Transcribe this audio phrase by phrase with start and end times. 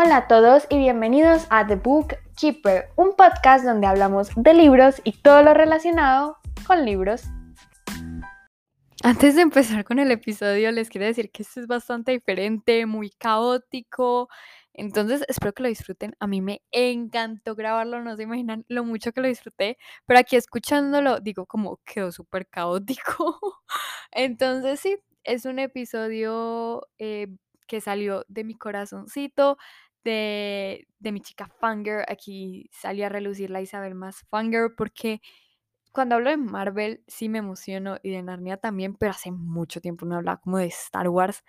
[0.00, 5.00] Hola a todos y bienvenidos a The Book Keeper, un podcast donde hablamos de libros
[5.02, 6.36] y todo lo relacionado
[6.68, 7.24] con libros.
[9.02, 13.10] Antes de empezar con el episodio, les quiero decir que esto es bastante diferente, muy
[13.10, 14.28] caótico.
[14.72, 16.14] Entonces, espero que lo disfruten.
[16.20, 19.78] A mí me encantó grabarlo, no se imaginan lo mucho que lo disfruté.
[20.06, 23.40] Pero aquí escuchándolo, digo, como quedó súper caótico.
[24.12, 27.26] Entonces, sí, es un episodio eh,
[27.68, 29.58] que salió de mi corazoncito,
[30.04, 32.04] de, de mi chica Fanger.
[32.08, 35.20] Aquí salió a relucir la Isabel más Fanger porque
[35.92, 40.06] cuando hablo de Marvel sí me emociono y de Narnia también, pero hace mucho tiempo
[40.06, 41.42] no hablaba como de Star Wars.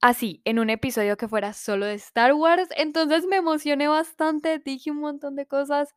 [0.00, 4.90] Así, en un episodio que fuera solo de Star Wars, entonces me emocioné bastante, dije
[4.90, 5.94] un montón de cosas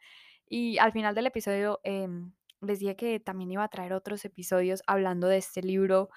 [0.48, 2.32] y al final del episodio em,
[2.62, 6.10] les dije que también iba a traer otros episodios hablando de este libro,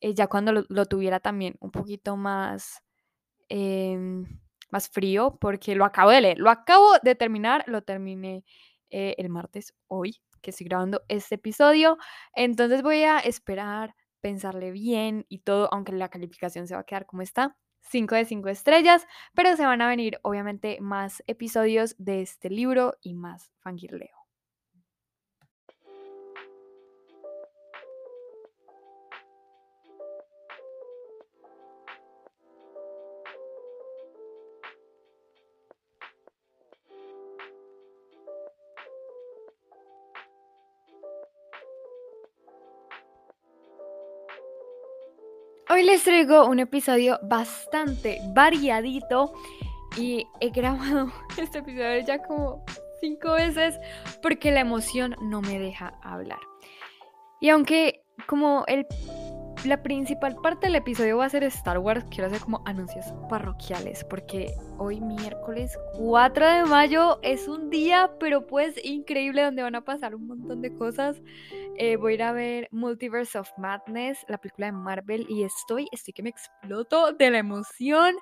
[0.00, 2.82] eh, ya cuando lo, tuviera también un poquito más,
[3.48, 4.26] em,
[4.70, 8.44] más frío, porque lo acabo de leer, lo acabo de terminar, lo terminé
[8.90, 11.98] eh, el martes, hoy, que estoy grabando este episodio.
[12.34, 17.06] Entonces voy a esperar, pensarle bien y todo, aunque la calificación se va a quedar
[17.06, 17.56] como está.
[17.90, 22.96] 5 de 5 estrellas, pero se van a venir obviamente más episodios de este libro
[23.00, 24.17] y más fangirleo.
[45.70, 49.34] Hoy les traigo un episodio bastante variadito
[49.98, 52.64] y he grabado este episodio ya como
[53.02, 53.78] cinco veces
[54.22, 56.38] porque la emoción no me deja hablar.
[57.42, 58.86] Y aunque como el,
[59.64, 64.04] la principal parte del episodio va a ser Star Wars, quiero hacer como anuncios parroquiales
[64.04, 69.84] porque hoy miércoles 4 de mayo es un día pero pues increíble donde van a
[69.84, 71.20] pasar un montón de cosas.
[71.76, 75.88] Eh, voy a ir a ver Multiverse of Madness, la película de Marvel, y estoy,
[75.92, 78.16] estoy que me exploto de la emoción.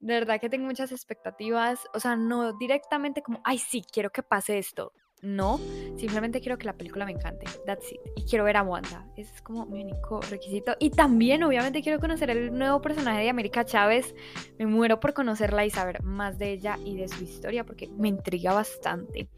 [0.00, 1.86] De verdad que tengo muchas expectativas.
[1.94, 4.92] O sea, no directamente como, ay, sí, quiero que pase esto.
[5.22, 5.58] No,
[5.96, 7.46] simplemente quiero que la película me encante.
[7.64, 8.00] That's it.
[8.16, 9.06] Y quiero ver a Wanda.
[9.16, 10.76] Ese es como mi único requisito.
[10.78, 14.14] Y también, obviamente, quiero conocer el nuevo personaje de América Chávez.
[14.58, 18.08] Me muero por conocerla y saber más de ella y de su historia porque me
[18.08, 19.28] intriga bastante.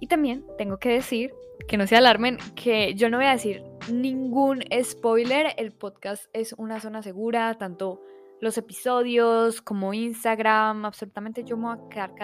[0.00, 1.32] Y también tengo que decir,
[1.66, 3.62] que no se alarmen, que yo no voy a decir
[3.92, 5.54] ningún spoiler.
[5.56, 8.00] El podcast es una zona segura, tanto
[8.40, 12.14] los episodios como Instagram, absolutamente yo me voy a quedar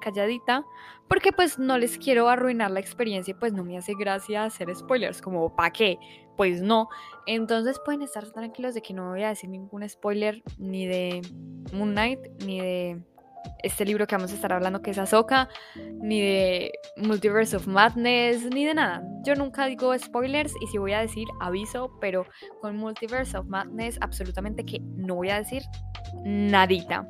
[0.00, 0.64] calladita
[1.08, 4.74] porque pues no les quiero arruinar la experiencia y pues no me hace gracia hacer
[4.74, 5.98] spoilers, como ¿para qué?
[6.36, 6.88] Pues no.
[7.26, 11.22] Entonces pueden estar tranquilos de que no voy a decir ningún spoiler ni de
[11.72, 13.02] Moon Knight ni de
[13.62, 15.48] este libro que vamos a estar hablando que es Ahsoka,
[16.00, 19.02] ni de Multiverse of Madness, ni de nada.
[19.24, 22.26] Yo nunca digo spoilers y si voy a decir aviso, pero
[22.60, 25.62] con Multiverse of Madness absolutamente que no voy a decir
[26.24, 27.08] nadita.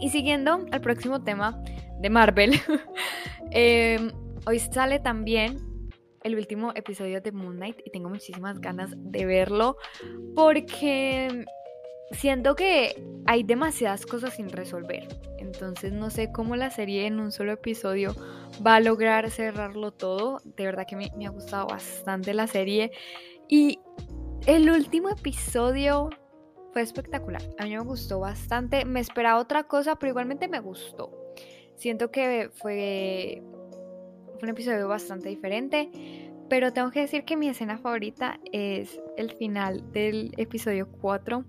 [0.00, 1.62] Y siguiendo al próximo tema
[2.00, 2.60] de Marvel,
[3.50, 4.10] em,
[4.46, 5.58] hoy sale también
[6.24, 9.76] el último episodio de Moon Knight y tengo muchísimas ganas de verlo
[10.34, 11.44] porque
[12.12, 15.08] siento que hay demasiadas cosas sin resolver.
[15.38, 18.14] Entonces no sé cómo la serie en un solo episodio
[18.64, 20.40] va a lograr cerrarlo todo.
[20.44, 22.92] De verdad que me, ha gustado bastante la serie.
[23.48, 23.78] Y
[24.46, 26.10] el último episodio
[26.72, 27.42] fue espectacular.
[27.58, 28.84] A mí me gustó bastante.
[28.84, 31.10] Me esperaba otra cosa, pero igualmente me gustó.
[31.76, 33.42] Siento que fue,
[34.38, 35.90] fue un episodio bastante diferente.
[36.48, 41.44] Pero tengo que decir que mi escena favorita es el final del episodio 4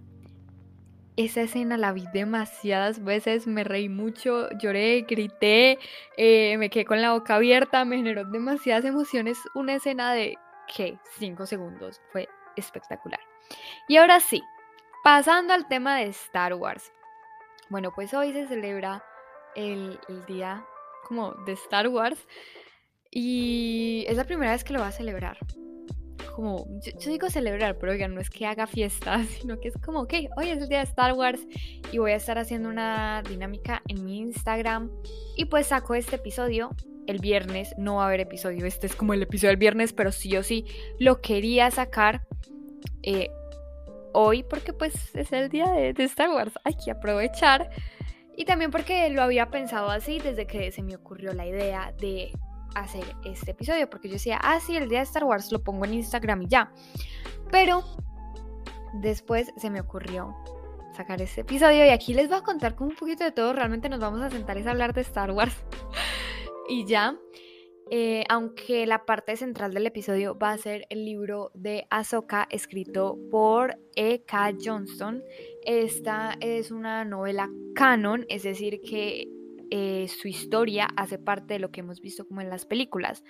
[1.16, 5.80] esa escena la vi demasiadas veces, me reí mucho, lloré, grité,
[6.18, 9.38] eh, me quedé con la boca abierta, me generó demasiadas emociones.
[9.54, 10.38] Una escena de,
[10.76, 10.98] ¿qué?
[11.18, 12.02] Cinco segundos.
[12.12, 13.20] Fue espectacular.
[13.88, 14.42] Y ahora sí,
[15.04, 16.92] pasando al tema de Star Wars.
[17.70, 19.04] Bueno, pues hoy se celebra
[19.56, 20.66] el, el día
[21.08, 22.28] como de Star Wars
[23.12, 25.38] y es la primera vez que lo va a celebrar
[26.34, 30.02] como, yo, digo celebrar, pero oigan, no es que haga fiestas, sino que es como,
[30.02, 31.42] ok, hoy es el día de Star Wars
[31.92, 34.92] y voy a estar haciendo una dinámica en mi Instagram
[35.36, 36.72] y pues saco este episodio
[37.08, 40.12] el viernes, no va a haber episodio, este es como el episodio del viernes, pero
[40.12, 40.66] sí o sí
[41.00, 42.26] lo quería sacar
[43.02, 43.30] eh,
[44.14, 47.70] hoy porque pues es el día de, de Star Wars, hay que aprovechar.
[48.36, 52.32] Y también porque lo había pensado así desde que se me ocurrió la idea de
[52.76, 55.86] hacer este episodio, porque yo decía, ah, sí, el día de Star Wars lo pongo
[55.86, 56.72] en Instagram y ya.
[57.52, 57.84] Pero
[58.94, 60.36] después se me ocurrió
[60.96, 63.54] sacar este episodio y aquí les voy a contar como un poquito de todo.
[63.54, 65.56] Realmente nos vamos a sentar y a hablar de Star Wars
[66.70, 67.18] y ya.
[67.92, 73.20] Eh, aunque la parte central del episodio va a ser el libro de Ahsoka escrito
[73.30, 74.54] por E.K.
[74.64, 75.22] Johnston.
[75.64, 79.28] Esta es una novela canon, es decir, que
[79.76, 83.24] eh, su historia hace parte de lo que hemos visto como en las películas.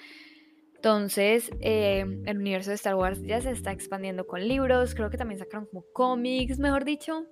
[0.75, 5.15] Entonces, eh, el universo de Star Wars ya se está expandiendo con libros, creo que
[5.15, 7.25] también sacaron como cómics, mejor dicho,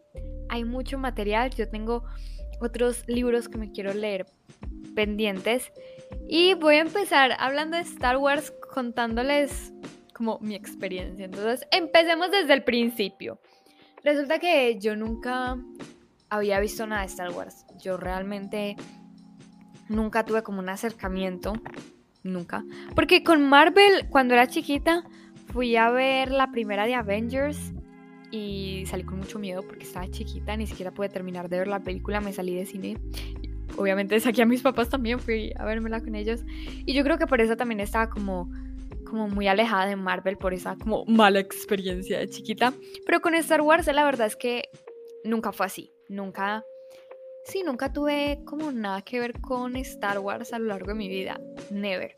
[0.48, 1.50] hay mucho material.
[1.50, 2.06] Yo tengo
[2.62, 4.28] otros libros que me quiero leer
[4.96, 5.74] pendientes.
[6.30, 9.74] Y voy a empezar hablando de Star Wars contándoles
[10.14, 11.26] como mi experiencia.
[11.26, 13.42] Entonces, empecemos desde el principio.
[14.06, 15.58] Resulta que yo nunca
[16.30, 17.66] había visto nada de Star Wars.
[17.78, 18.78] Yo realmente
[19.92, 21.54] nunca tuve como un acercamiento
[22.24, 22.64] nunca.
[22.96, 25.04] Porque con Marvel, cuando era chiquita,
[25.52, 27.74] fui a ver la primera de Avengers
[28.32, 31.82] y salí con mucho miedo porque estaba chiquita, ni siquiera pude terminar de ver la
[31.82, 32.98] película, me salí de cine.
[33.78, 36.44] Obviamente saqué a mis papás también, fui a vérmela con ellos.
[36.86, 38.50] Y yo creo que por eso también estaba como,
[39.06, 42.74] como muy alejada de Marvel, por esa como mala experiencia de chiquita.
[43.06, 44.64] Pero con Star Wars la verdad es que
[45.24, 46.64] nunca fue así, nunca
[47.46, 51.10] sí, nunca tuve como nada que ver con Star Wars a lo largo de mi
[51.10, 51.40] vida.
[51.70, 52.16] Never.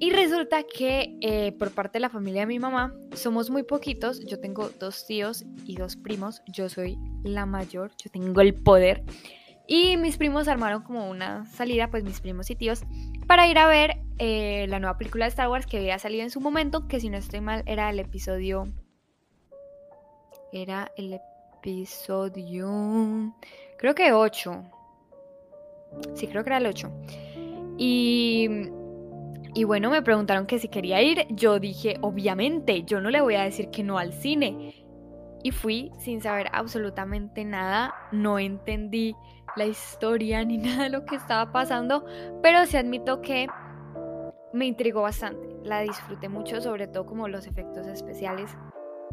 [0.00, 4.24] Y resulta que eh, por parte de la familia de mi mamá somos muy poquitos.
[4.26, 6.40] Yo tengo dos tíos y dos primos.
[6.46, 9.02] Yo soy la mayor, yo tengo el poder.
[9.66, 12.82] Y mis primos armaron como una salida, pues mis primos y tíos,
[13.26, 16.30] para ir a ver eh, la nueva película de Star Wars que había salido en
[16.30, 18.66] su momento, que si no estoy mal era el episodio...
[20.52, 21.37] Era el episodio...
[23.76, 24.64] Creo que 8.
[26.14, 26.90] Sí, creo que era el 8.
[27.78, 28.48] Y,
[29.54, 31.26] y bueno, me preguntaron que si quería ir.
[31.30, 34.84] Yo dije, obviamente, yo no le voy a decir que no al cine.
[35.42, 37.94] Y fui sin saber absolutamente nada.
[38.10, 39.14] No entendí
[39.56, 42.04] la historia ni nada de lo que estaba pasando.
[42.42, 43.46] Pero sí admito que
[44.52, 45.46] me intrigó bastante.
[45.62, 48.56] La disfruté mucho, sobre todo como los efectos especiales.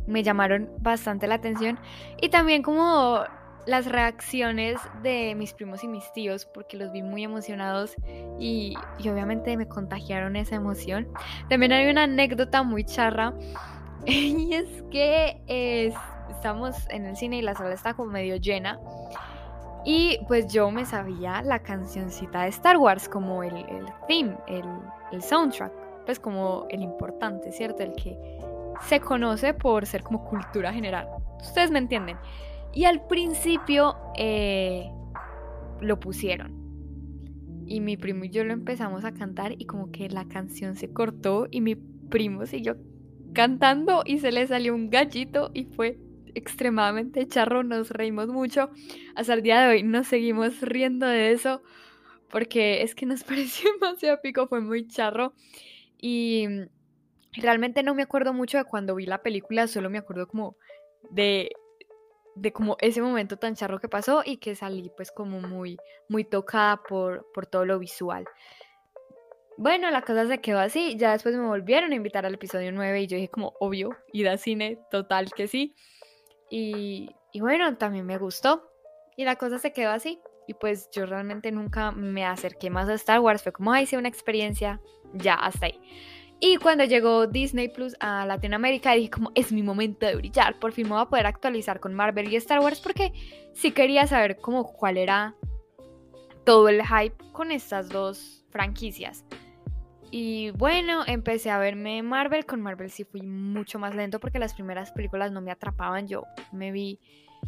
[0.07, 1.79] Me llamaron bastante la atención.
[2.21, 3.23] Y también como
[3.65, 7.95] las reacciones de mis primos y mis tíos porque los vi muy emocionados
[8.39, 11.07] y, obviamente me contagiaron esa emoción.
[11.49, 13.33] También hay una anécdota muy charra
[14.05, 15.41] y es que
[16.29, 18.79] estamos en el cine y la sala está como medio llena
[19.85, 24.65] y pues yo me sabía la cancioncita de Star Wars como el, el theme, el,
[25.11, 25.71] el soundtrack,
[26.05, 27.83] pues como el importante, ¿cierto?
[27.83, 28.34] El que
[28.81, 31.07] se conoce por ser como cultura general.
[31.41, 32.17] Ustedes me entienden.
[32.73, 34.89] Y al principio eh,
[35.81, 36.53] lo pusieron.
[37.67, 40.91] Y mi primo y yo lo empezamos a cantar y como que la canción se
[40.91, 42.77] cortó y mi primo siguió
[43.33, 45.99] cantando y se le salió un gallito y fue
[46.35, 48.71] extremadamente charro, nos reímos mucho.
[49.15, 51.61] Hasta el día de hoy nos seguimos riendo de eso
[52.29, 55.33] porque es que nos pareció demasiado épico, fue muy charro.
[56.01, 56.47] Y
[57.37, 60.55] realmente no me acuerdo mucho de cuando vi la película, solo me acuerdo como
[61.11, 61.51] de
[62.35, 65.77] de como ese momento tan charro que pasó y que salí pues como muy,
[66.09, 68.25] muy tocada por, por todo lo visual.
[69.57, 73.03] Bueno, la cosa se quedó así, ya después me volvieron a invitar al episodio 9
[73.03, 75.75] y yo dije como obvio, ir al cine, total que sí.
[76.49, 78.69] Y, y bueno, también me gustó
[79.15, 80.19] y la cosa se quedó así.
[80.47, 83.95] Y pues yo realmente nunca me acerqué más a Star Wars, fue como, ay, sí,
[83.95, 84.79] una experiencia,
[85.13, 85.79] ya, hasta ahí.
[86.39, 90.73] Y cuando llegó Disney Plus a Latinoamérica dije como es mi momento de brillar, por
[90.73, 93.13] fin me voy a poder actualizar con Marvel y Star Wars porque
[93.53, 95.35] sí quería saber cuál era
[96.45, 99.25] todo el hype con estas dos franquicias.
[100.11, 104.53] Y bueno, empecé a verme Marvel, con Marvel sí fui mucho más lento porque las
[104.53, 106.99] primeras películas no me atrapaban, yo me vi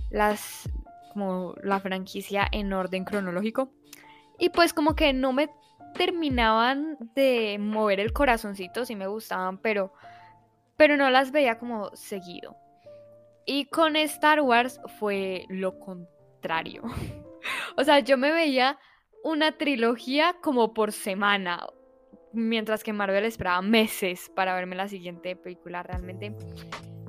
[0.09, 0.69] las
[1.13, 3.71] como la franquicia en orden cronológico.
[4.39, 5.49] Y pues como que no me
[5.93, 9.93] terminaban de mover el corazoncito, sí me gustaban, pero,
[10.75, 12.55] pero no las veía como seguido.
[13.45, 16.83] Y con Star Wars fue lo contrario.
[17.77, 18.77] o sea, yo me veía
[19.23, 21.65] una trilogía como por semana,
[22.33, 26.35] mientras que Marvel esperaba meses para verme la siguiente película realmente.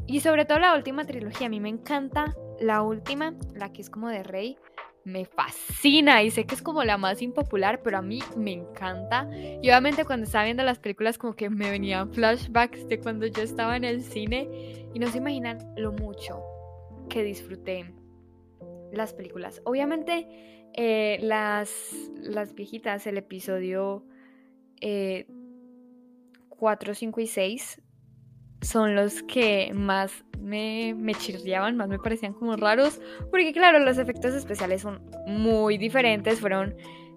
[0.07, 3.91] Y sobre todo la última trilogía, a mí me encanta la última, la que es
[3.91, 4.59] como de Rey
[5.05, 9.29] me fascina y sé que es como la más impopular, pero a mí me encanta.
[9.33, 13.43] Y obviamente cuando estaba viendo las películas como que me venían flashbacks de cuando yo
[13.43, 14.49] estaba en el cine
[14.95, 16.43] y no se imaginan lo mucho
[17.09, 17.95] que disfruté
[18.93, 19.63] las películas.
[19.65, 20.27] Obviamente
[20.75, 21.71] eh, las,
[22.21, 24.05] las viejitas, el episodio
[26.49, 27.83] 4, eh, 5 y 6
[28.61, 33.01] son los que más me, me chirriaban, más me parecían como raros,
[33.31, 36.75] porque claro, los efectos especiales son muy diferentes, fueron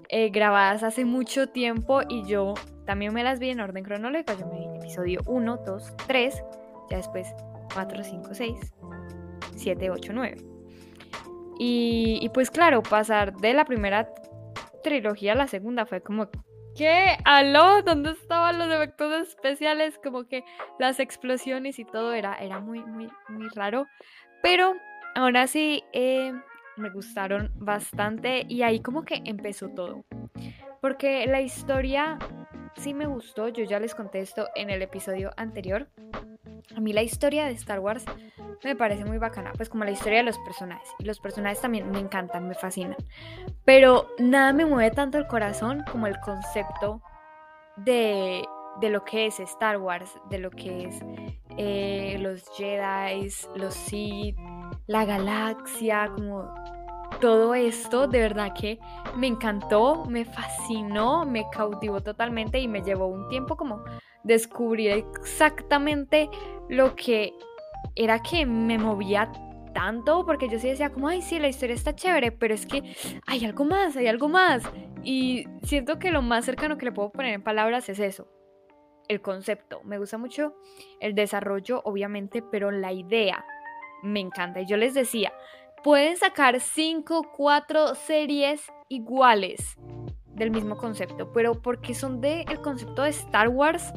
[0.09, 2.53] eh, grabadas hace mucho tiempo y yo
[2.85, 6.43] también me las vi en orden cronológica, yo me vi episodio 1, 2, 3,
[6.89, 7.27] ya después
[7.73, 8.73] 4, 5, 6,
[9.55, 10.37] 7, 8, 9.
[11.59, 14.13] Y, y pues claro, pasar de la primera
[14.83, 16.29] trilogía a la segunda fue como
[16.75, 17.17] ¿Qué?
[17.25, 17.81] ¿Aló?
[17.81, 19.99] ¿Dónde estaban los efectos especiales?
[20.01, 20.43] Como que
[20.79, 23.87] las explosiones y todo era, era muy, muy, muy raro.
[24.41, 24.73] Pero
[25.15, 26.33] ahora sí eh,
[26.77, 30.05] me gustaron bastante y ahí como que empezó todo.
[30.79, 32.17] Porque la historia
[32.77, 35.89] sí me gustó, yo ya les conté esto en el episodio anterior.
[36.75, 38.05] A mí la historia de Star Wars
[38.63, 40.89] me parece muy bacana, pues como la historia de los personajes.
[40.99, 42.97] Y los personajes también me encantan, me fascinan.
[43.65, 47.01] Pero nada me mueve tanto el corazón como el concepto
[47.77, 48.43] de,
[48.79, 50.99] de lo que es Star Wars, de lo que es
[51.57, 54.37] eh, los Jedi, los Sith,
[54.87, 56.53] la galaxia, como
[57.19, 58.79] todo esto, de verdad que
[59.15, 63.83] me encantó, me fascinó, me cautivó totalmente y me llevó un tiempo como
[64.23, 66.29] descubrir exactamente
[66.69, 67.33] lo que
[67.95, 69.31] era que me movía
[69.73, 72.95] tanto porque yo sí decía como, ay, sí, la historia está chévere, pero es que
[73.25, 74.63] hay algo más, hay algo más.
[75.03, 78.27] Y siento que lo más cercano que le puedo poner en palabras es eso,
[79.07, 79.81] el concepto.
[79.83, 80.55] Me gusta mucho
[80.99, 83.43] el desarrollo, obviamente, pero la idea
[84.03, 84.61] me encanta.
[84.61, 85.31] Y yo les decía,
[85.83, 89.77] pueden sacar 5, 4 series iguales
[90.27, 93.93] del mismo concepto, pero porque son del el concepto de Star Wars,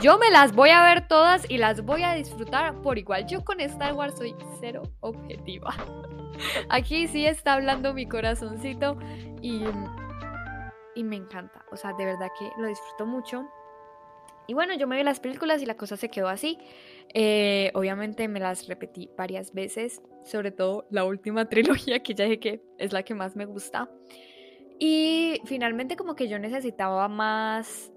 [0.00, 3.26] yo me las voy a ver todas y las voy a disfrutar por igual.
[3.26, 5.74] Yo con Star Wars soy cero objetiva.
[6.68, 8.96] Aquí sí está hablando mi corazoncito
[9.42, 9.64] y,
[10.94, 11.64] y me encanta.
[11.72, 13.48] O sea, de verdad que lo disfruto mucho.
[14.46, 16.58] Y bueno, yo me vi las películas y la cosa se quedó así.
[17.12, 22.40] Eh, obviamente me las repetí varias veces, sobre todo la última trilogía que ya dije
[22.40, 23.90] que es la que más me gusta.
[24.78, 27.92] Y finalmente como que yo necesitaba más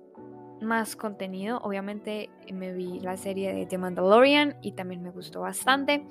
[0.62, 1.60] más contenido.
[1.64, 6.06] Obviamente me vi la serie de The Mandalorian y también me gustó bastante.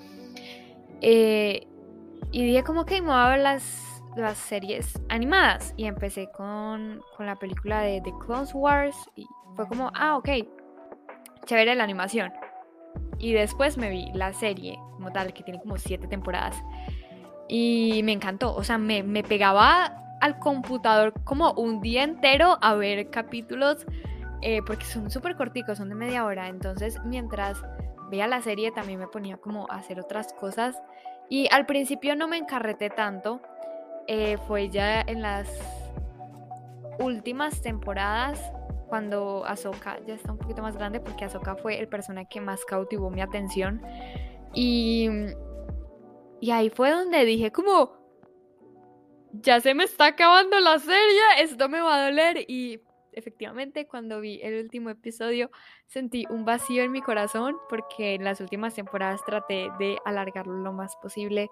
[1.00, 1.66] Eh,
[2.32, 5.74] y dije como que me voy a ver las, las series animadas.
[5.76, 8.96] Y empecé con, con la película de The Clone Wars.
[9.16, 9.26] Y
[9.56, 10.28] fue como, ah, ok,
[11.44, 12.32] chévere la animación.
[13.18, 16.56] Y después me vi la serie como tal, que tiene como siete temporadas.
[17.48, 18.54] Y me encantó.
[18.54, 23.86] O sea, me, me pegaba al computador como un día entero a ver capítulos
[24.42, 26.48] eh, porque son súper corticos, son de media hora.
[26.48, 27.62] Entonces, mientras
[28.10, 30.76] veía la serie, también me ponía como a hacer otras cosas.
[31.28, 33.40] Y al principio no me encarreté tanto.
[34.06, 35.48] Eh, fue ya en las
[36.98, 38.40] últimas temporadas
[38.88, 42.64] cuando Ahsoka ya está un poquito más grande porque Ahsoka fue el personaje que más
[42.64, 43.80] cautivó mi atención
[44.52, 45.08] y,
[46.40, 48.00] y ahí fue donde dije como
[49.32, 52.80] ya se me está acabando la serie, esto me va a doler y
[53.12, 55.50] efectivamente cuando vi el último episodio
[55.86, 60.72] sentí un vacío en mi corazón porque en las últimas temporadas traté de alargarlo lo
[60.72, 61.50] más posible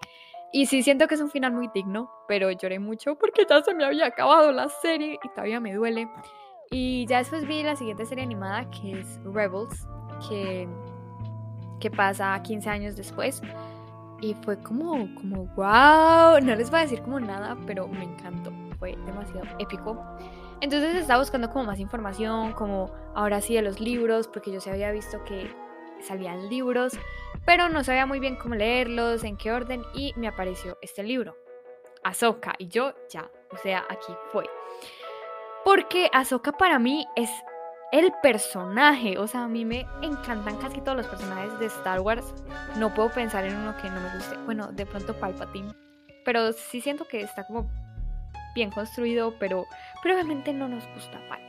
[0.50, 3.74] y sí siento que es un final muy digno, pero lloré mucho porque ya se
[3.74, 6.08] me había acabado la serie y todavía me duele.
[6.70, 9.86] Y ya después vi la siguiente serie animada que es Rebels,
[10.28, 10.66] que,
[11.80, 13.42] que pasa 15 años después.
[14.20, 18.50] Y fue como, como, wow, no les voy a decir como nada, pero me encantó,
[18.78, 20.02] fue demasiado épico.
[20.60, 24.70] Entonces estaba buscando como más información, como ahora sí de los libros, porque yo se
[24.70, 25.48] había visto que
[26.02, 26.98] salían libros,
[27.44, 31.36] pero no sabía muy bien cómo leerlos, en qué orden, y me apareció este libro,
[32.02, 34.48] Ahsoka, y yo ya, o sea, aquí fue.
[35.64, 37.30] Porque Ahsoka para mí es
[37.92, 42.34] el personaje, o sea, a mí me encantan casi todos los personajes de Star Wars,
[42.76, 45.72] no puedo pensar en uno que no me guste, bueno, de pronto Palpatine,
[46.24, 47.70] pero sí siento que está como
[48.58, 49.66] bien construido, pero,
[50.02, 51.48] probablemente no nos gusta Palpatine.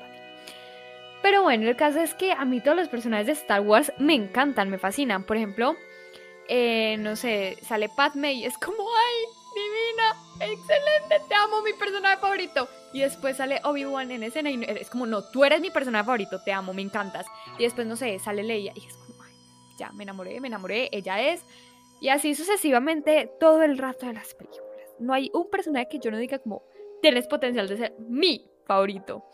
[1.21, 4.13] Pero bueno, el caso es que a mí todos los personajes de Star Wars me
[4.13, 5.23] encantan, me fascinan.
[5.23, 5.75] Por ejemplo,
[6.47, 9.25] eh, no sé, sale Padme y es como, ¡ay,
[9.55, 10.51] divina!
[10.53, 11.27] ¡Excelente!
[11.27, 12.69] Te amo, mi personaje favorito.
[12.93, 16.41] Y después sale Obi-Wan en escena y es como, no, tú eres mi personaje favorito,
[16.43, 17.25] te amo, me encantas.
[17.57, 19.33] Y después, no sé, sale Leia y es como, ay,
[19.77, 21.43] ya, me enamoré, me enamoré, ella es.
[21.99, 24.65] Y así sucesivamente todo el rato de las películas.
[24.99, 26.63] No hay un personaje que yo no diga como,
[27.01, 29.25] tienes potencial de ser mi favorito.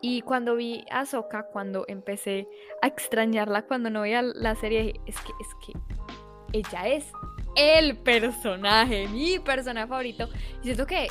[0.00, 2.48] Y cuando vi a Soka, cuando empecé
[2.82, 7.12] a extrañarla, cuando no veía la serie, es que, es que ella es
[7.56, 10.28] el personaje, mi personaje favorito.
[10.60, 11.06] Y siento que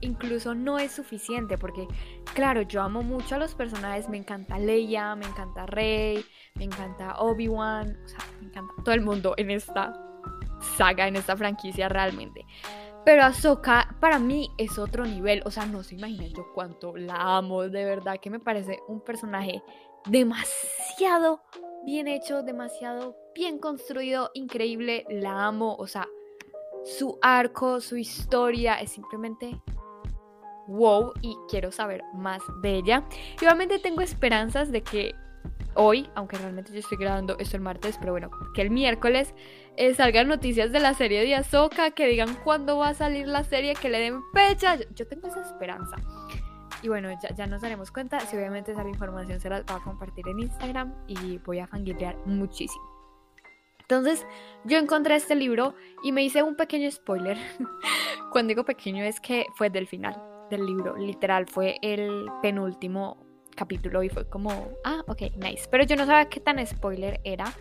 [0.00, 1.86] incluso no es suficiente porque,
[2.34, 6.24] claro, yo amo mucho a los personajes, me encanta Leia, me encanta Rey,
[6.54, 9.92] me encanta Obi-Wan, o sea, me encanta todo el mundo en esta
[10.76, 12.44] saga, en esta franquicia realmente.
[13.04, 17.36] Pero Ahsoka para mí es otro nivel, o sea, no se imaginan yo cuánto la
[17.36, 19.62] amo, de verdad que me parece un personaje
[20.06, 21.42] demasiado
[21.84, 26.08] bien hecho, demasiado bien construido, increíble, la amo, o sea,
[26.84, 29.60] su arco, su historia es simplemente
[30.66, 33.04] wow y quiero saber más de ella.
[33.40, 35.14] Y obviamente tengo esperanzas de que
[35.74, 39.34] hoy, aunque realmente yo estoy grabando esto el martes, pero bueno, que el miércoles
[39.76, 43.44] eh, salgan noticias de la serie de Ahsoka, que digan cuándo va a salir la
[43.44, 44.76] serie, que le den fecha.
[44.94, 45.96] Yo, tengo esa esperanza.
[46.82, 48.20] Y bueno, ya, ya, nos daremos cuenta.
[48.20, 52.16] Si obviamente esa información se la va a compartir en Instagram y voy a fangirlear
[52.26, 52.94] muchísimo.
[53.80, 54.26] Entonces,
[54.64, 57.36] yo encontré este libro y me hice un pequeño spoiler.
[58.32, 63.23] Cuando digo pequeño es que fue del final del libro, literal, fue el penúltimo
[63.54, 65.68] capítulo y fue como, ah, ok, nice.
[65.70, 67.52] Pero yo no sabía qué tan spoiler era.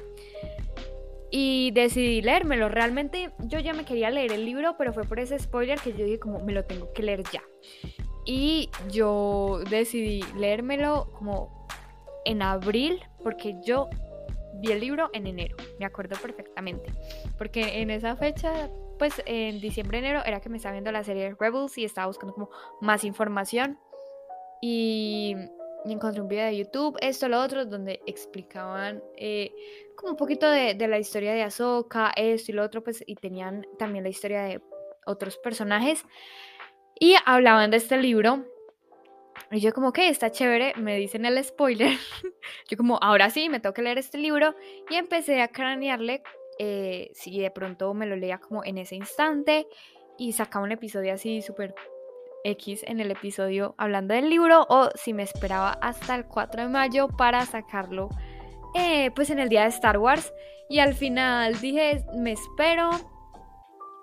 [1.32, 2.70] Y decidí leérmelo.
[2.70, 6.06] Realmente yo ya me quería leer el libro, pero fue por ese spoiler que yo
[6.06, 7.42] dije como, me lo tengo que leer ya.
[8.26, 11.68] Y yo decidí leérmelo como
[12.26, 13.90] en abril, porque yo
[14.56, 16.92] vi el libro en enero, me acuerdo perfectamente.
[17.38, 18.70] Porque en esa fecha,
[19.00, 22.34] pues en diciembre, enero, era que me estaba viendo la serie Rebels y estaba buscando
[22.34, 23.80] como más información.
[24.62, 25.36] Y,
[25.92, 29.54] encontré un video de YouTube, esto, lo otro, donde explicaban eh,
[29.96, 33.66] como un poquito de, la historia de Ahsoka, esto y lo otro, pues, y tenían
[33.78, 34.62] también la historia de
[35.06, 36.06] otros personajes.
[37.00, 38.46] Y hablaban de este libro
[39.52, 41.92] y yo como, que está chévere, me dicen el spoiler.
[42.70, 44.56] yo como, ahora sí, me tengo que leer este libro.
[44.90, 46.24] Y empecé a cranearle
[46.60, 49.68] eh, de pronto me lo leía como en ese instante.
[50.18, 51.74] Y sacaba un episodio así súper
[52.44, 54.66] X en el episodio hablando del libro.
[54.70, 58.10] O si me esperaba hasta el 4 de mayo para sacarlo
[58.76, 60.34] eh, pues en el día de Star Wars.
[60.70, 62.90] Y al final dije, me espero.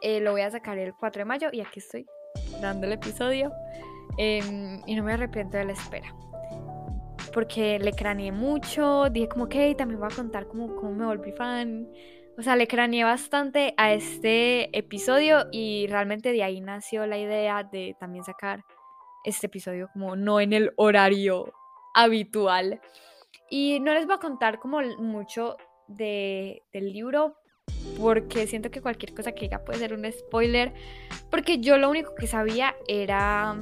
[0.02, 1.48] Eh, lo voy a sacar el 4 de mayo.
[1.53, 2.07] Y aquí estoy
[2.61, 3.53] dando el episodio.
[4.16, 6.14] Em, y no me arrepiento de la espera.
[7.33, 11.33] Porque le craneé mucho, dije como que también voy a contar cómo, cómo me volví
[11.33, 11.88] fan.
[12.40, 17.64] O sea, le craneé bastante a este episodio y realmente de ahí nació la idea
[17.64, 18.64] de también sacar
[19.24, 21.53] este episodio como no en el horario
[21.92, 22.81] habitual.
[23.50, 27.37] Y no les voy a contar como mucho de, del libro
[28.00, 30.72] porque siento que cualquier cosa que diga puede ser un spoiler.
[31.31, 33.55] Porque yo lo único que sabía era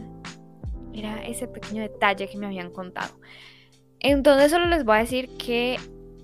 [0.95, 3.19] era ese pequeño detalle que me habían contado.
[3.99, 5.79] Entonces solo les voy a decir que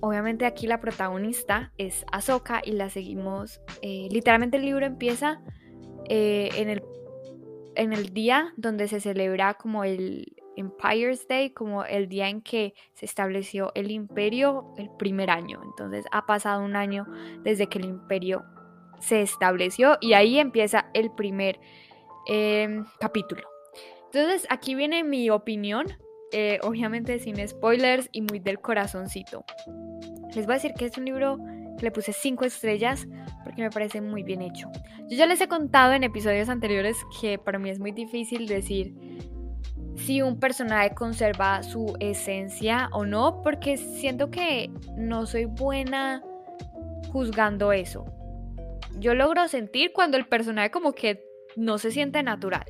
[0.04, 3.62] obviamente aquí la protagonista es Ahsoka y la seguimos.
[3.80, 5.40] Eh, literalmente el libro empieza
[6.10, 6.82] eh, en, el,
[7.74, 12.74] en el día donde se celebra como el Empire's Day, como el día en que
[12.92, 15.62] se estableció el imperio, el primer año.
[15.64, 17.06] Entonces ha pasado un año
[17.42, 18.44] desde que el imperio
[19.00, 21.58] se estableció y ahí empieza el primer
[22.26, 23.48] em, capítulo.
[24.12, 25.86] Entonces aquí viene mi opinión,
[26.32, 29.44] eh, obviamente sin spoilers y muy del corazoncito.
[30.34, 31.38] Les voy a decir que es un libro
[31.78, 33.06] que le puse 5 estrellas
[33.44, 34.70] porque me parece muy bien hecho.
[35.08, 38.94] Yo ya les he contado en episodios anteriores que para mí es muy difícil decir
[39.96, 46.22] si un personaje conserva su esencia o no, porque siento que no soy buena
[47.12, 48.04] juzgando eso.
[48.98, 51.24] Yo logro sentir cuando el personaje como que
[51.56, 52.64] no se siente natural.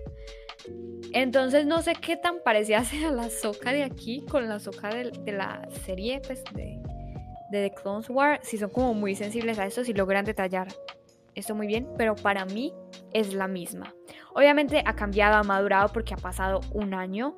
[1.14, 5.32] Entonces no sé qué tan parecida sea la soca de aquí con la soca de,
[5.32, 6.82] la serie pues, de,
[7.50, 8.40] de, The Clones War.
[8.42, 10.68] Si son como muy sensibles a esto, si logran detallar
[11.36, 12.74] esto muy bien, pero para mí
[13.12, 13.94] es la misma.
[14.34, 17.36] Obviamente ha cambiado, ha madurado porque ha pasado un año,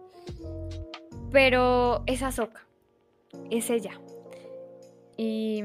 [1.30, 2.66] pero esa soca
[3.50, 4.00] es ella.
[5.18, 5.62] Y,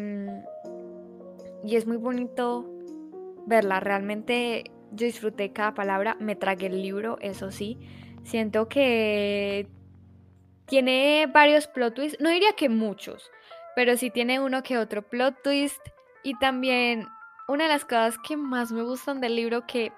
[1.64, 2.70] y es muy bonito
[3.46, 3.80] verla.
[3.80, 7.78] Realmente yo disfruté cada palabra, me tragué el libro, eso sí.
[8.24, 9.68] Siento que
[10.66, 13.32] tiene varios plot twists, no diría que muchos,
[13.76, 15.82] pero sí tiene uno que otro plot twist.
[16.24, 17.08] Y también
[17.48, 19.92] una de las cosas que más me gustan del libro, que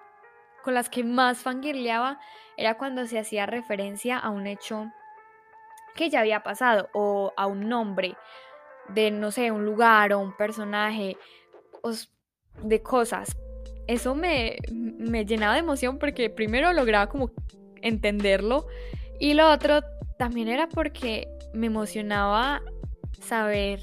[0.64, 2.20] con las que más fangirleaba,
[2.56, 4.92] era cuando se hacía referencia a un hecho
[5.96, 8.16] que ya había pasado o a un nombre
[8.90, 11.18] de, no sé, un lugar o un personaje
[11.82, 11.92] o
[12.62, 13.36] de cosas.
[13.88, 17.32] Eso me, me llenaba de emoción porque primero lograba como
[17.82, 18.68] entenderlo.
[19.20, 19.82] Y lo otro
[20.18, 22.62] también era porque me emocionaba
[23.22, 23.82] saber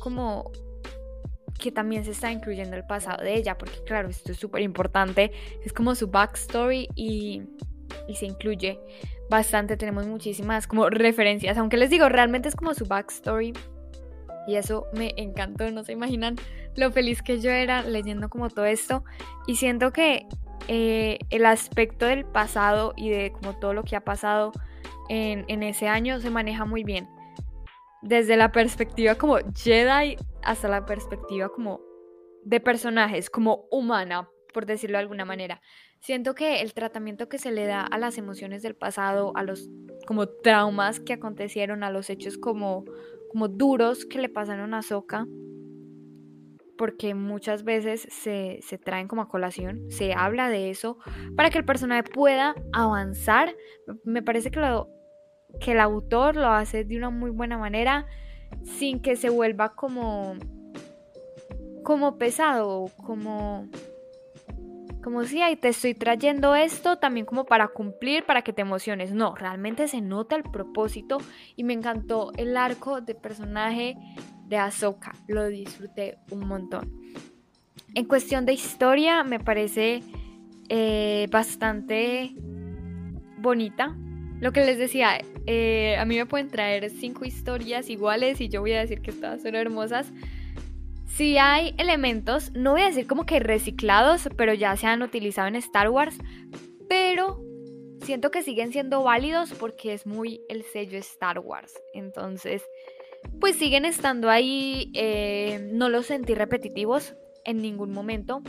[0.00, 0.50] como
[1.58, 5.30] que también se está incluyendo el pasado de ella, porque claro, esto es súper importante,
[5.64, 7.42] es como su backstory y
[8.08, 8.78] y se incluye
[9.30, 13.52] bastante, tenemos muchísimas como referencias, aunque les digo, realmente es como su backstory
[14.46, 16.36] y eso me encantó, no se imaginan
[16.76, 19.04] lo feliz que yo era leyendo como todo esto
[19.46, 20.26] y siento que
[20.68, 24.52] eh, el aspecto del pasado y de como todo lo que ha pasado
[25.08, 27.08] en, en ese año se maneja muy bien.
[28.00, 31.80] Desde la perspectiva como Jedi hasta la perspectiva como
[32.44, 35.60] de personajes, como humana, por decirlo de alguna manera.
[36.00, 39.68] Siento que el tratamiento que se le da a las emociones del pasado, a los
[40.06, 42.84] como traumas que acontecieron, a los hechos como,
[43.30, 45.26] como duros que le pasaron a Soka,
[46.82, 50.98] porque muchas veces se, se, traen como a colación, se habla de eso
[51.36, 53.54] para que el personaje pueda avanzar.
[54.02, 54.88] Me parece que, lo,
[55.60, 58.08] que el autor lo hace de una muy buena manera
[58.64, 60.34] sin que se vuelva como
[61.84, 63.68] como pesado, como
[65.04, 69.12] como si ahí te estoy trayendo esto también como para cumplir, para que te emociones.
[69.12, 71.18] No, realmente se nota el propósito
[71.54, 73.96] y me encantó el arco de personaje
[74.58, 75.12] de.
[75.28, 76.90] Lo disfruté un montón.
[77.94, 80.02] En cuestión de historia, me parece
[80.68, 82.32] eh, bastante
[83.38, 83.96] bonita.
[84.40, 88.60] Lo que les decía, eh, a mí me pueden traer cinco historias iguales y yo
[88.60, 90.12] voy a decir que todas son hermosas
[91.12, 95.46] si hay elementos, no voy a decir como que reciclados, pero ya se han utilizado
[95.46, 96.16] en Star Wars,
[96.88, 97.44] pero
[98.00, 101.74] siento que siguen siendo válidos porque es muy el sello Star Wars.
[101.92, 102.62] Entonces,
[103.42, 108.40] pues siguen estando ahí, eh, no los sentí repetitivos en ningún momento.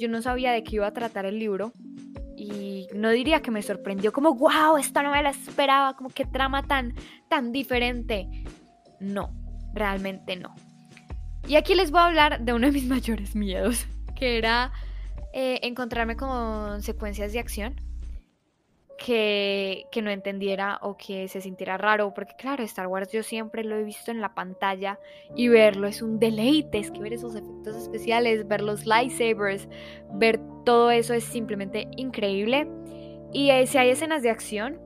[0.00, 1.74] Yo no sabía de qué iba a tratar el libro
[2.34, 6.24] y no diría que me sorprendió como, wow, esta no me la esperaba, como qué
[6.24, 6.94] trama tan,
[7.28, 8.26] tan diferente.
[9.00, 9.34] No,
[9.74, 10.54] realmente no.
[11.46, 13.84] Y aquí les voy a hablar de uno de mis mayores miedos,
[14.16, 14.72] que era
[15.34, 17.87] eh, encontrarme con secuencias de acción
[18.98, 23.76] que, no entendiera o que se sintiera raro, porque claro, Star Wars yo siempre lo
[23.76, 24.98] he visto en la pantalla
[25.34, 29.68] y verlo es un deleite, es que ver esos efectos especiales, ver los lightsabers,
[30.12, 32.68] ver todo eso es simplemente increíble.
[33.32, 34.80] Y eh, si hay escenas de acción,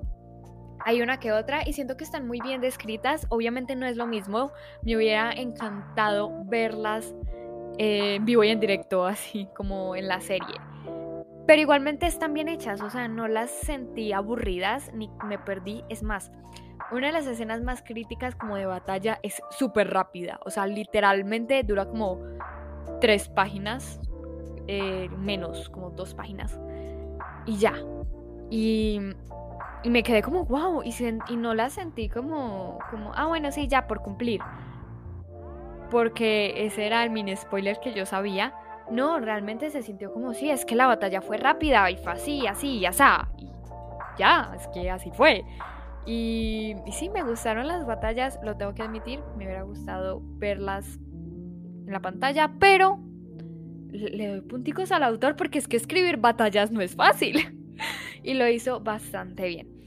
[0.85, 3.27] hay una que otra y siento que están muy bien descritas.
[3.31, 4.53] Obviamente no es lo mismo.
[4.83, 7.15] Me hubiera encantado verlas
[7.79, 10.72] eh, vivo y en directo, así como en la serie.
[11.47, 15.85] Pero igualmente están bien hechas, o sea, no las sentí aburridas ni me perdí.
[15.89, 16.31] Es más,
[16.91, 21.63] una de las escenas más críticas como de batalla es súper rápida, o sea, literalmente
[21.65, 22.19] dura como
[23.01, 24.01] tres páginas,
[24.69, 26.61] eh, menos, como dos páginas,
[27.47, 27.75] y ya.
[28.51, 29.01] Y
[29.85, 33.89] y me quedé como, wow, y, no la sentí como, como, ah, bueno, sí, ya,
[33.89, 34.41] por cumplir.
[35.91, 38.55] Porque ese era el mini spoiler que yo sabía.
[38.93, 42.47] No, realmente se sintió como, sí, es que la batalla fue rápida y fue así,
[42.47, 43.03] así, y así.
[43.39, 43.49] Y
[44.19, 45.45] ya, es que así fue.
[46.05, 50.99] Y, y, sí, me gustaron las batallas, lo tengo que admitir, me hubiera gustado verlas
[51.87, 52.99] en la pantalla, pero
[53.93, 57.59] le doy punticos al autor porque es que escribir batallas no es fácil.
[58.23, 59.82] y lo hizo bastante bien.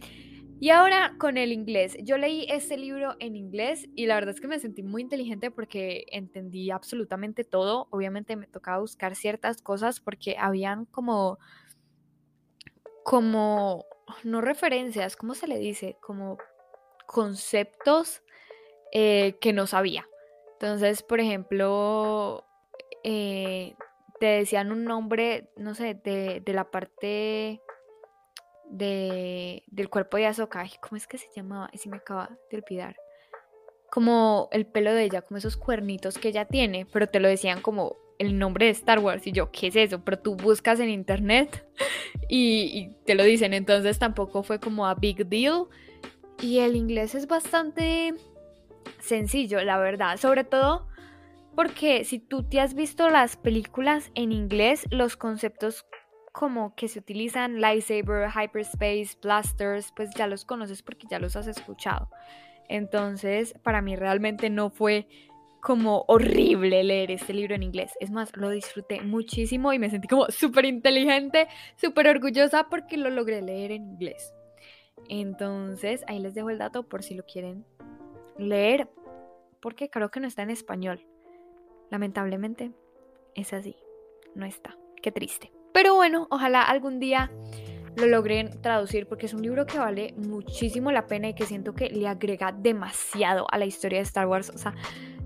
[0.59, 1.97] Y ahora con el inglés.
[2.01, 5.51] Yo leí este libro en inglés y la verdad es que me sentí muy inteligente
[5.51, 7.87] porque entendí absolutamente todo.
[7.91, 11.39] Obviamente me tocaba buscar ciertas cosas porque habían como
[13.03, 13.85] como
[14.23, 15.97] no referencias, ¿cómo se le dice?
[16.01, 16.37] Como
[17.05, 18.23] conceptos
[18.91, 20.07] eh, que no sabía.
[20.53, 22.45] Entonces, por ejemplo,
[23.03, 23.75] eh,
[24.19, 27.61] te decían un nombre, no sé, de, de la parte
[28.69, 30.65] de, del cuerpo de Ahsoka.
[30.82, 31.69] ¿Cómo es que se llamaba?
[31.73, 32.95] Y si me acaba de olvidar.
[33.89, 37.62] Como el pelo de ella, como esos cuernitos que ella tiene, pero te lo decían
[37.62, 39.25] como el nombre de Star Wars.
[39.28, 40.04] Y yo, ¿qué es eso?
[40.04, 41.65] Pero tú buscas en internet
[42.30, 43.54] y, te lo dicen.
[43.54, 45.65] Entonces tampoco fue como a big deal.
[46.41, 48.13] Y el inglés es bastante
[48.99, 50.17] sencillo, la verdad.
[50.17, 50.88] Sobre todo
[51.56, 55.86] porque si tú te has visto las películas en inglés, los conceptos
[56.35, 61.47] como que se utilizan lightsaber, hyperspace, blasters, pues ya los conoces porque ya los has
[61.47, 62.09] escuchado.
[62.67, 65.07] Entonces, para mí realmente no fue
[65.61, 67.93] como horrible leer este libro en inglés.
[68.01, 73.09] Es más, lo disfruté muchísimo y me sentí como súper inteligente, súper orgullosa porque lo
[73.09, 74.33] logré leer en inglés.
[75.07, 77.65] Entonces, ahí les dejo el dato por si lo quieren
[78.37, 78.89] leer,
[79.61, 81.07] porque creo que no está en español.
[81.89, 82.73] Lamentablemente,
[83.35, 83.77] es así.
[84.33, 84.77] No está.
[85.01, 85.54] Qué triste.
[85.75, 87.29] Pero bueno, ojalá algún día
[87.97, 91.73] lo logren traducir porque es un libro que vale muchísimo la pena y que siento
[91.73, 94.49] que le agrega demasiado a la historia de Star Wars.
[94.55, 94.73] O sea,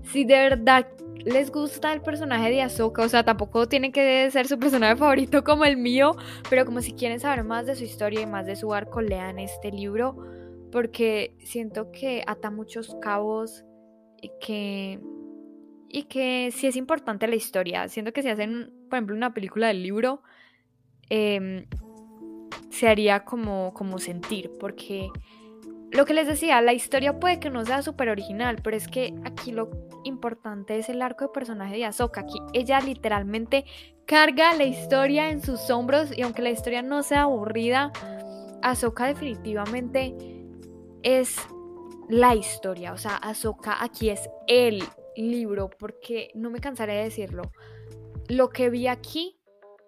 [0.02, 0.88] si de verdad
[1.24, 5.44] les gusta el personaje de Ahsoka, o sea, tampoco tiene que ser su personaje favorito
[5.44, 6.16] como el mío,
[6.48, 9.38] pero como si quieren saber más de su historia y más de su arco, lean
[9.38, 10.16] este libro,
[10.72, 13.64] porque siento que ata muchos cabos
[14.20, 14.98] y que
[15.92, 17.88] y que sí es importante la historia.
[17.88, 20.22] Siento que si hacen, por ejemplo, una película del libro,
[21.08, 21.66] em,
[22.70, 25.08] se haría como, como sentir, porque
[25.92, 29.14] lo que les decía, la historia puede que no sea súper original, pero es que
[29.24, 29.70] aquí lo
[30.04, 32.20] importante es el arco de personaje de Ahsoka.
[32.20, 33.64] Aquí ella literalmente
[34.06, 37.92] carga la historia en sus hombros y aunque la historia no sea aburrida,
[38.62, 40.14] Ahsoka definitivamente
[41.02, 41.36] es
[42.08, 42.92] la historia.
[42.92, 44.84] O sea, Ahsoka aquí es el
[45.16, 47.42] libro porque no me cansaré de decirlo.
[48.30, 49.36] Lo que vi aquí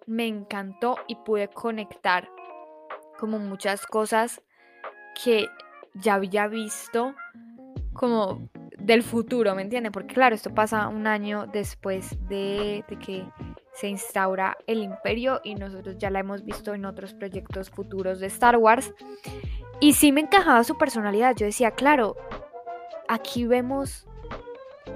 [0.05, 2.29] me encantó y pude conectar
[3.17, 4.41] como muchas cosas
[5.23, 5.47] que
[5.93, 7.15] ya había visto
[7.93, 9.93] como del futuro, ¿me entienden?
[9.93, 13.25] Porque claro, esto pasa un año después de, que
[13.75, 18.27] se instaura el imperio y nosotros ya la hemos visto en otros proyectos futuros de
[18.27, 18.93] Star Wars.
[19.79, 21.33] Y sí me encajaba su personalidad.
[21.37, 22.17] Yo decía, claro,
[23.07, 24.05] aquí vemos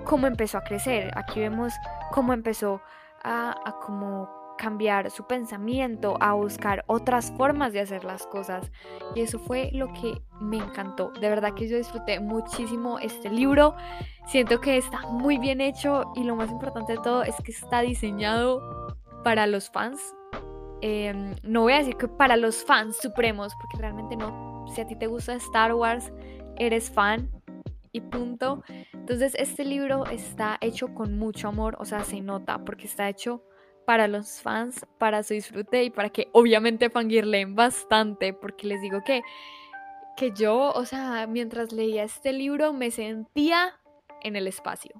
[0.03, 1.71] cómo empezó a crecer, aquí vemos
[2.11, 2.81] cómo empezó
[3.27, 8.69] a, a como cambiar su pensamiento, a buscar otras formas de hacer las cosas.
[9.15, 11.11] Y eso fue lo que me encantó.
[11.11, 13.75] De verdad que yo disfruté muchísimo este libro.
[14.25, 17.81] Siento que está muy bien hecho y lo más importante de todo es que está
[17.81, 20.01] diseñado para los fans.
[20.81, 24.65] Em, no voy a decir que para los fans supremos, porque realmente no.
[24.73, 26.11] Si a ti te gusta Star Wars,
[26.57, 27.31] eres fan
[27.97, 28.63] y punto.
[28.93, 33.43] Entonces este libro está hecho con mucho amor, o sea, se nota porque está hecho
[33.85, 39.01] para los fans, para su disfrute y para que obviamente fangirleen bastante, porque les digo
[39.05, 39.21] que,
[40.17, 43.79] que yo, o sea, mientras leía este libro me sentía
[44.23, 44.91] en el espacio.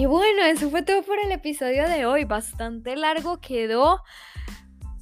[0.00, 2.24] Y bueno, eso fue todo por el episodio de hoy.
[2.24, 4.02] Bastante largo quedó.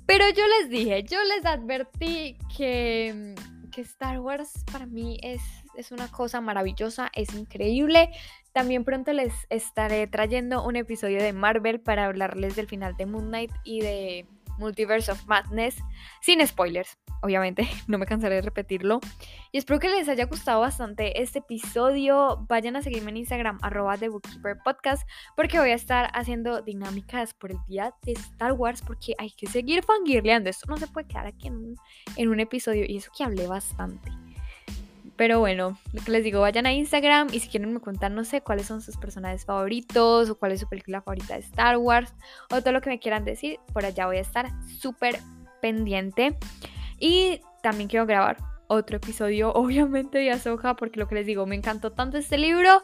[0.06, 3.36] Pero yo les dije, yo les advertí que,
[3.70, 5.40] que Star Wars para mí es,
[5.76, 8.10] es una cosa maravillosa, es increíble.
[8.52, 13.28] También pronto les estaré trayendo un episodio de Marvel para hablarles del final de Moon
[13.28, 14.26] Knight y de
[14.58, 15.76] Multiverse of Madness,
[16.20, 19.00] sin spoilers, obviamente, no me cansaré de repetirlo.
[19.52, 22.44] Y espero que les haya gustado bastante este episodio.
[22.48, 27.34] Vayan a seguirme en Instagram, arroba The Bookkeeper Podcast, porque voy a estar haciendo dinámicas
[27.34, 30.50] por el día de Star Wars, porque hay que seguir fangirleando.
[30.50, 31.74] Esto no se puede quedar aquí en
[32.16, 34.10] en un episodio, y eso que hablé bastante.
[35.18, 38.24] Pero bueno, lo que les digo, vayan a Instagram y si quieren me cuentan, no
[38.24, 42.14] sé, cuáles son sus personajes favoritos o cuál es su película favorita de Star Wars
[42.52, 44.48] o todo lo que me quieran decir, por allá voy a estar
[44.80, 45.18] súper
[45.60, 46.38] pendiente.
[47.00, 48.36] Y también quiero grabar
[48.68, 52.80] otro episodio, obviamente, de Azoka, porque lo que les digo, me encantó tanto este libro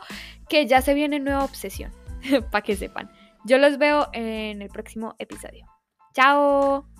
[0.48, 1.92] que ya se viene nueva obsesión,
[2.50, 3.12] para que sepan.
[3.44, 5.68] Yo los veo en el próximo episodio.
[6.14, 6.93] ¡Chao!